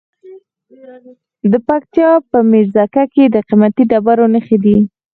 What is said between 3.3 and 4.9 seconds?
قیمتي ډبرو نښې دي.